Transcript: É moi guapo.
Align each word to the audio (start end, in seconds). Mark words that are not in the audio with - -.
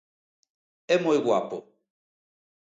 É 0.93 0.95
moi 1.05 1.17
guapo. 1.25 1.57